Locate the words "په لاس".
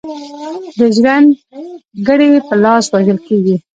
2.47-2.85